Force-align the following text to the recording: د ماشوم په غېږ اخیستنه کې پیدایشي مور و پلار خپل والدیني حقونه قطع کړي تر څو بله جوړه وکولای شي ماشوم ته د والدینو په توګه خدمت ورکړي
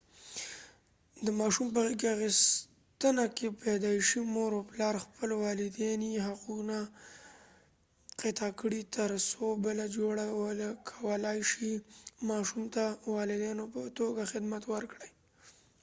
د 1.25 1.27
ماشوم 1.39 1.67
په 1.73 1.79
غېږ 1.85 2.01
اخیستنه 2.15 3.25
کې 3.35 3.47
پیدایشي 3.63 4.19
مور 4.33 4.51
و 4.55 4.67
پلار 4.69 4.95
خپل 5.05 5.29
والدیني 5.43 6.11
حقونه 6.27 6.77
قطع 8.21 8.49
کړي 8.59 8.81
تر 8.95 9.09
څو 9.29 9.45
بله 9.65 9.85
جوړه 9.97 10.25
وکولای 10.41 11.39
شي 11.51 11.71
ماشوم 12.29 12.63
ته 12.73 12.85
د 12.91 12.95
والدینو 13.15 13.63
په 13.73 13.81
توګه 13.99 14.23
خدمت 14.31 14.63
ورکړي 14.73 15.09